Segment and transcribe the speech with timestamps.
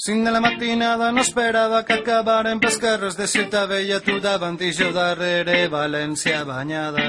[0.00, 4.56] Cinc de la matinada no esperava que acabaren pels carrers de Ciutat Vella, tu davant
[4.64, 7.04] i jo darrere, València banyada.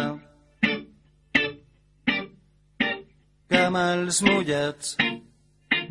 [3.47, 4.97] Camals mullats,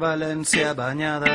[0.02, 1.32] València banyada.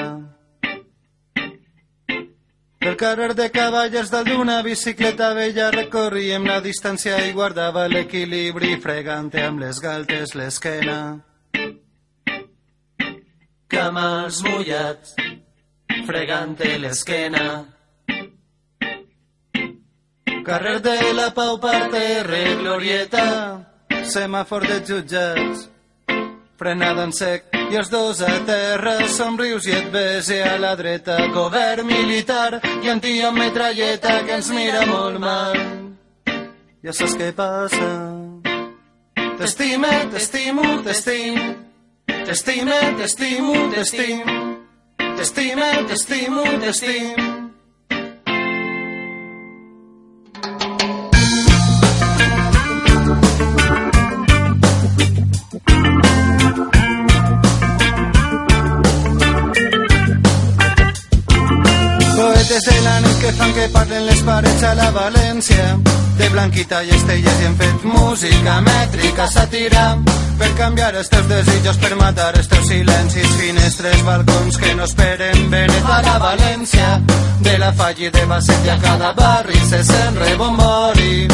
[2.86, 9.32] Pel carrer de cavalles dalt d'una bicicleta vella recorríem la distància i guardava l'equilibri fregant
[9.42, 11.00] amb les galtes l'esquena.
[13.74, 15.16] Camals mullats,
[16.04, 17.66] fregant l'esquena.
[20.46, 23.66] Carrer de la Pau, parterre, glorieta,
[24.06, 25.64] semàfor de jutjats,
[26.60, 31.18] frenada en sec i els dos a terra, somrius i et bese a la dreta,
[31.34, 35.58] govern militar i un tio amb metralleta que ens mira molt mal.
[36.86, 37.92] Ja saps què passa?
[39.40, 41.40] T'estime, t'estimo, t'estim,
[42.06, 44.22] t'estime, t'estimo, t'estim,
[45.18, 47.16] t'estime, t'estimo, t'estim.
[62.16, 65.80] Poetes de la nit que fan que parlen les parets a la València
[66.18, 69.90] de Blanquita i Estelles i hem fet música mètrica, sàtira
[70.39, 75.50] per canviar els teus desitjos, per matar els teus silencis finestres, balcons que no esperen
[75.52, 77.00] venet a la València
[77.45, 81.28] de la Falli de Basset i a cada barri se sent rebombori.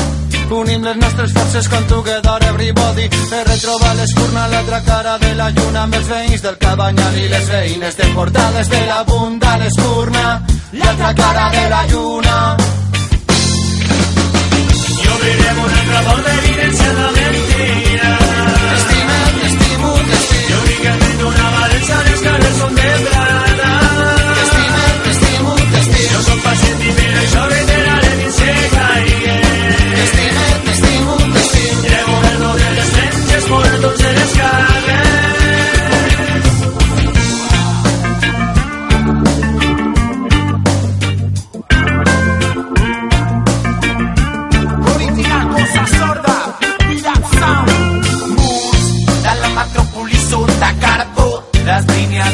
[0.51, 3.07] Unim les nostres forces com together everybody.
[3.29, 7.29] Per retrobar l'escurna a l'altra cara de la lluna amb els veïns del Cabanyal i
[7.31, 10.41] les veïnes de Portales de la Bunda, l'escurna
[10.73, 12.57] l'altra cara de la lluna.
[15.01, 18.30] Y obriremos nuestra voz de evidencia en la mentira.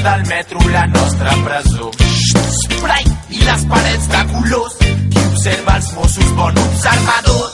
[0.07, 1.91] Del metro, la nostra presó.
[2.61, 4.75] Spray i les parets de colors,
[5.11, 7.47] qui observa els Mossos, bon observador.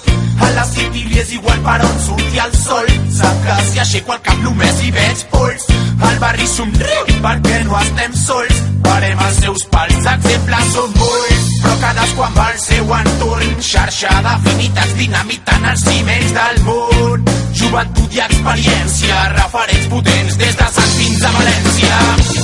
[0.43, 4.21] A la City és igual per on surti el sol, sap que si aixeco el
[4.27, 5.65] cap només hi veig pols.
[6.09, 11.77] Al barri somriu perquè no estem sols, parem els seus pals, exemples són molts però
[11.79, 17.42] cadascú amb el seu entorn xarxa d'afinitats dinamitant els ciments del món
[17.73, 22.01] joventut i experiència referents potents des de Sant fins a València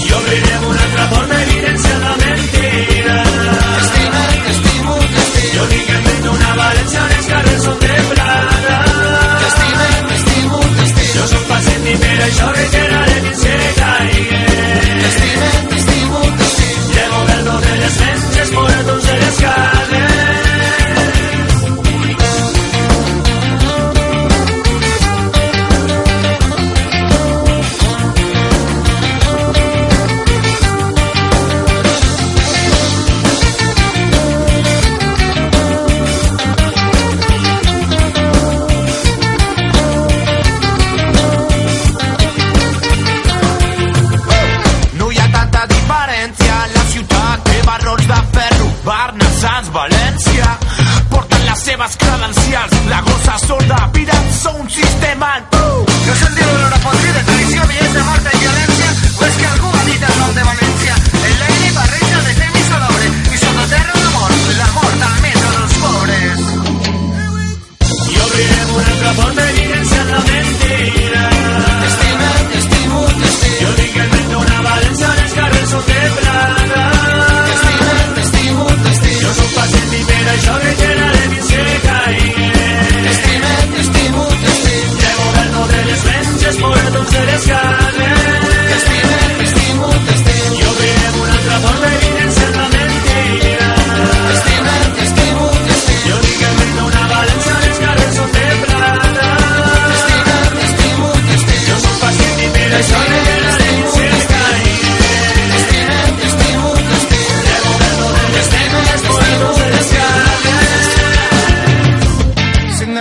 [0.08, 3.39] Y obriremos nuestra voz de evidencia en la mentira.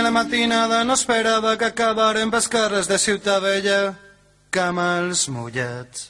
[0.09, 3.93] De matinada no esperava que acabaren pels carrers de Ciutat Vella
[4.49, 6.07] Camals mullats